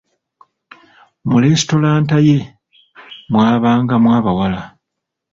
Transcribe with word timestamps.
Mu 1.27 1.35
lesitulanta 1.41 2.17
ye 2.27 2.37
mwabangamu 3.31 4.07
abawala. 4.17 4.59